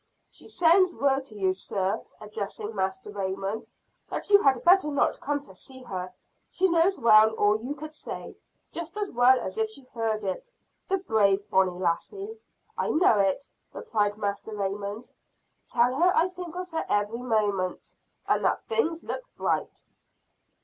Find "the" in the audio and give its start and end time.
10.87-10.97